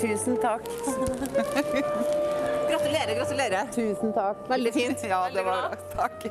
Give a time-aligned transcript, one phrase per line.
[0.00, 0.66] Tusen takk.
[2.70, 3.68] Gratulerer, gratulerer.
[3.74, 4.42] Tusen takk.
[4.50, 5.04] Veldig fint.
[5.08, 5.78] Ja, det var bra.
[5.94, 6.26] Takk.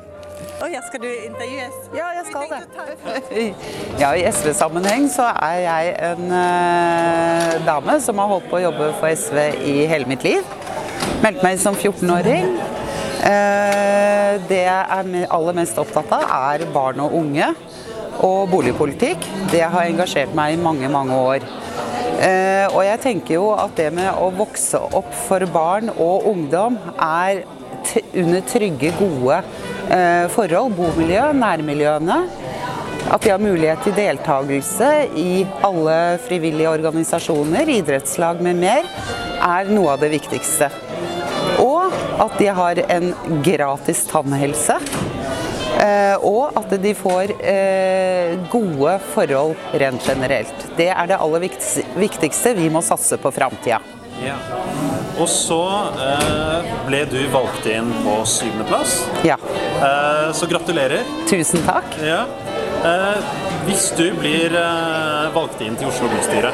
[0.60, 1.76] Å ja, skal du intervjues?
[1.96, 2.60] Ja, jeg skal det.
[4.02, 8.90] Ja, I SV-sammenheng så er jeg en eh, dame som har holdt på å jobbe
[9.00, 10.44] for SV i hele mitt liv.
[11.24, 12.52] Meldte meg som 14-åring.
[13.26, 17.48] Eh, det jeg er aller mest opptatt av, er barn og unge
[18.24, 19.24] og boligpolitikk.
[19.52, 21.48] Det har engasjert meg i mange, mange år.
[22.16, 26.78] Eh, og jeg tenker jo at det med å vokse opp for barn og ungdom
[26.96, 27.42] er
[28.16, 29.42] under trygge, gode
[29.92, 32.18] eh, forhold, bomiljø, nærmiljøene.
[33.06, 34.88] At de har mulighet til deltakelse
[35.20, 38.88] i alle frivillige organisasjoner, idrettslag med mer,
[39.36, 40.72] er noe av det viktigste.
[41.62, 43.12] Og at de har en
[43.46, 44.80] gratis tannhelse.
[45.76, 50.66] Eh, og at de får eh, gode forhold rent generelt.
[50.78, 51.44] Det er det aller
[52.00, 52.54] viktigste.
[52.56, 53.82] Vi må satse på framtida.
[54.24, 54.38] Ja.
[55.20, 55.60] Og så
[56.00, 59.02] eh, ble du valgt inn på syvendeplass.
[59.26, 59.36] Ja.
[60.36, 61.04] Så gratulerer.
[61.28, 61.98] Tusen takk.
[62.00, 62.24] Ja.
[62.86, 63.22] Eh,
[63.66, 66.52] hvis du blir eh, valgt inn til Oslo bystyre,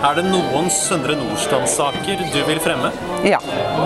[0.00, 2.90] er det noen Søndre Nordstrand-saker du vil fremme?
[3.24, 3.38] Ja,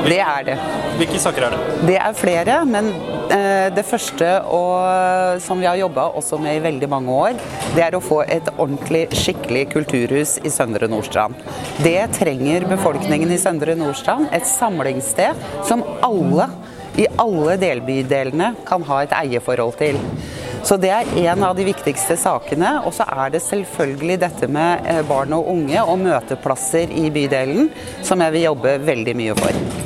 [0.06, 0.56] det er det.
[0.98, 1.76] Hvilke saker er det?
[1.90, 2.90] Det er flere, men
[3.34, 7.38] eh, det første og, som vi har jobba også med i veldig mange år,
[7.76, 11.38] det er å få et ordentlig, skikkelig kulturhus i Søndre Nordstrand.
[11.86, 14.30] Det trenger befolkningen i Søndre Nordstrand.
[14.34, 16.50] Et samlingssted som alle
[16.98, 19.98] i alle delbydelene kan ha et eierforhold til.
[20.64, 22.78] Så det er en av de viktigste sakene.
[22.88, 27.68] Og så er det selvfølgelig dette med eh, barn og unge og møteplasser i bydelen
[28.02, 29.83] som jeg vil jobbe veldig mye for.